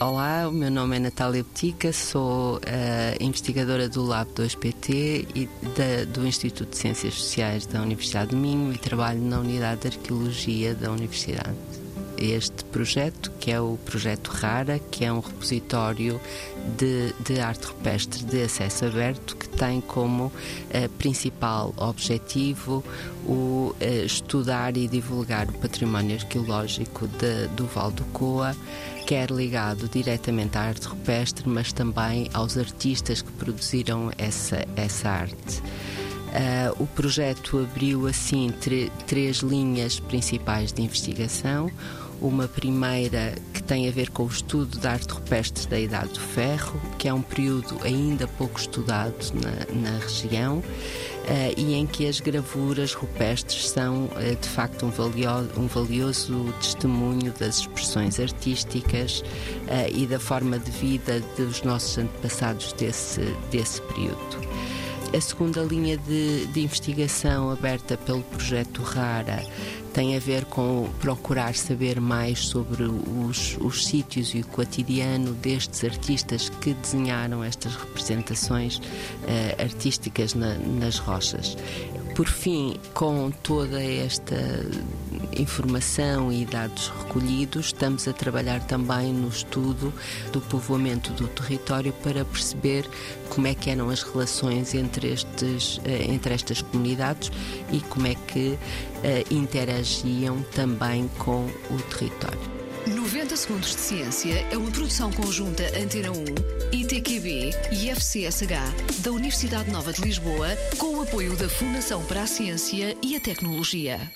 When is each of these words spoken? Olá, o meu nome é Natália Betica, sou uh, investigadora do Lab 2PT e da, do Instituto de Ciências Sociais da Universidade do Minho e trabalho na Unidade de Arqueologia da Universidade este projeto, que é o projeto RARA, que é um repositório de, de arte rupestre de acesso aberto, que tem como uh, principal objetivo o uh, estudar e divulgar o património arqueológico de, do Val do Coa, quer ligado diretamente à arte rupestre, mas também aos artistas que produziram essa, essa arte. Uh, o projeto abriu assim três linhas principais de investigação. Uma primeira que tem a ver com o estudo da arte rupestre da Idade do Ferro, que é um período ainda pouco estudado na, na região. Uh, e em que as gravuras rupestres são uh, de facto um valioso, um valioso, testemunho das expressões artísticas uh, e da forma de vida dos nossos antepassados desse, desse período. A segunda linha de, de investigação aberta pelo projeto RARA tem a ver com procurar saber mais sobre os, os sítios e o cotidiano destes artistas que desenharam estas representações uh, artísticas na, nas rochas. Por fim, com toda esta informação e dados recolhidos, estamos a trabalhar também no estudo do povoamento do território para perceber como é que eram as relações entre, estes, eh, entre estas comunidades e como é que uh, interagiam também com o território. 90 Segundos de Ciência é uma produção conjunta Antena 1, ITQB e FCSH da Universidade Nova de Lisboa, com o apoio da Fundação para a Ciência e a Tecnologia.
Olá, 0.00 0.48
o 0.48 0.52
meu 0.52 0.70
nome 0.70 0.96
é 0.96 1.00
Natália 1.00 1.42
Betica, 1.42 1.92
sou 1.92 2.58
uh, 2.58 2.60
investigadora 3.20 3.88
do 3.88 4.04
Lab 4.04 4.30
2PT 4.30 5.26
e 5.34 5.48
da, 5.76 6.04
do 6.12 6.24
Instituto 6.24 6.70
de 6.70 6.76
Ciências 6.76 7.14
Sociais 7.14 7.66
da 7.66 7.82
Universidade 7.82 8.30
do 8.30 8.36
Minho 8.36 8.72
e 8.72 8.78
trabalho 8.78 9.20
na 9.20 9.40
Unidade 9.40 9.80
de 9.80 9.98
Arqueologia 9.98 10.72
da 10.72 10.92
Universidade 10.92 11.56
este 12.18 12.64
projeto, 12.64 13.30
que 13.40 13.50
é 13.50 13.60
o 13.60 13.78
projeto 13.84 14.28
RARA, 14.28 14.78
que 14.78 15.04
é 15.04 15.12
um 15.12 15.20
repositório 15.20 16.20
de, 16.76 17.14
de 17.24 17.40
arte 17.40 17.66
rupestre 17.66 18.24
de 18.24 18.42
acesso 18.42 18.86
aberto, 18.86 19.36
que 19.36 19.48
tem 19.48 19.80
como 19.80 20.26
uh, 20.26 20.32
principal 20.98 21.72
objetivo 21.76 22.84
o 23.26 23.74
uh, 23.80 24.04
estudar 24.04 24.76
e 24.76 24.86
divulgar 24.88 25.48
o 25.48 25.52
património 25.54 26.16
arqueológico 26.16 27.06
de, 27.06 27.48
do 27.48 27.66
Val 27.66 27.90
do 27.90 28.04
Coa, 28.06 28.54
quer 29.06 29.30
ligado 29.30 29.88
diretamente 29.88 30.58
à 30.58 30.62
arte 30.62 30.86
rupestre, 30.86 31.48
mas 31.48 31.72
também 31.72 32.28
aos 32.34 32.58
artistas 32.58 33.22
que 33.22 33.32
produziram 33.32 34.10
essa, 34.18 34.66
essa 34.76 35.08
arte. 35.08 35.62
Uh, 36.28 36.82
o 36.82 36.86
projeto 36.86 37.58
abriu 37.58 38.06
assim 38.06 38.52
três 39.06 39.38
linhas 39.38 39.98
principais 39.98 40.72
de 40.72 40.82
investigação. 40.82 41.70
Uma 42.20 42.48
primeira 42.48 43.34
que 43.52 43.62
tem 43.62 43.88
a 43.88 43.92
ver 43.92 44.10
com 44.10 44.24
o 44.24 44.28
estudo 44.28 44.78
da 44.78 44.92
arte 44.92 45.12
rupestre 45.12 45.66
da 45.68 45.78
Idade 45.78 46.14
do 46.14 46.20
Ferro, 46.20 46.80
que 46.98 47.08
é 47.08 47.14
um 47.14 47.22
período 47.22 47.78
ainda 47.82 48.26
pouco 48.26 48.58
estudado 48.58 49.14
na, 49.34 49.90
na 49.90 49.98
região. 49.98 50.58
Uh, 50.58 51.52
e 51.58 51.74
em 51.74 51.86
que 51.86 52.08
as 52.08 52.20
gravuras 52.20 52.94
rupestres 52.94 53.68
são 53.68 54.06
uh, 54.06 54.36
de 54.40 54.48
facto 54.48 54.86
um 54.86 54.90
valioso, 54.90 55.50
um 55.58 55.66
valioso, 55.66 56.54
testemunho 56.58 57.30
das 57.38 57.58
expressões 57.58 58.18
artísticas 58.18 59.20
uh, 59.20 59.94
e 59.94 60.06
da 60.06 60.18
forma 60.18 60.58
de 60.58 60.70
vida 60.70 61.22
dos 61.36 61.62
nossos 61.62 61.98
antepassados 61.98 62.72
desse, 62.72 63.20
desse 63.50 63.82
período. 63.82 64.48
A 65.14 65.20
segunda 65.20 65.62
linha 65.62 65.96
de, 65.96 66.46
de 66.46 66.60
investigação 66.60 67.50
aberta 67.50 67.96
pelo 67.96 68.22
projeto 68.22 68.82
RARA 68.82 69.42
tem 69.94 70.14
a 70.14 70.20
ver 70.20 70.44
com 70.44 70.88
procurar 71.00 71.54
saber 71.54 71.98
mais 71.98 72.46
sobre 72.46 72.84
os, 72.84 73.56
os 73.58 73.86
sítios 73.86 74.34
e 74.34 74.40
o 74.40 74.46
cotidiano 74.46 75.32
destes 75.32 75.82
artistas 75.82 76.50
que 76.60 76.74
desenharam 76.74 77.42
estas 77.42 77.74
representações 77.74 78.76
uh, 78.76 79.62
artísticas 79.62 80.34
na, 80.34 80.54
nas 80.54 80.98
rochas. 80.98 81.56
Por 82.14 82.28
fim, 82.28 82.76
com 82.92 83.30
toda 83.30 83.82
esta 83.82 84.36
informação 85.36 86.32
e 86.32 86.44
dados 86.44 86.88
recolhidos, 86.88 87.66
estamos 87.66 88.06
a 88.08 88.12
trabalhar 88.12 88.60
também 88.66 89.12
no 89.12 89.28
estudo 89.28 89.92
do 90.32 90.40
povoamento 90.40 91.12
do 91.12 91.28
território 91.28 91.92
para 92.02 92.24
perceber 92.24 92.88
como 93.28 93.46
é 93.46 93.54
que 93.54 93.70
eram 93.70 93.90
as 93.90 94.02
relações 94.02 94.74
entre, 94.74 95.12
estes, 95.12 95.80
eh, 95.84 96.06
entre 96.08 96.34
estas 96.34 96.62
comunidades 96.62 97.30
e 97.72 97.80
como 97.80 98.06
é 98.06 98.14
que 98.14 98.58
uh, 98.58 99.34
interagiam 99.34 100.42
também 100.54 101.08
com 101.18 101.46
o 101.70 101.82
território. 101.90 102.58
90 102.86 103.36
Segundos 103.36 103.74
de 103.74 103.80
Ciência 103.80 104.46
é 104.50 104.56
uma 104.56 104.70
produção 104.70 105.12
conjunta 105.12 105.62
Antena 105.78 106.10
1, 106.10 106.24
ITQB 106.72 107.50
e 107.70 107.90
FCSH 107.90 109.02
da 109.02 109.12
Universidade 109.12 109.70
Nova 109.70 109.92
de 109.92 110.00
Lisboa, 110.00 110.48
com 110.78 110.96
o 110.96 111.02
apoio 111.02 111.36
da 111.36 111.48
Fundação 111.48 112.02
para 112.04 112.22
a 112.22 112.26
Ciência 112.26 112.96
e 113.02 113.14
a 113.14 113.20
Tecnologia. 113.20 114.10